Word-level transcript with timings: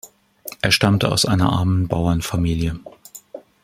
Er 0.63 0.71
stammte 0.71 1.11
aus 1.11 1.25
einer 1.25 1.51
armen 1.51 1.87
Bauernfamilie. 1.87 2.79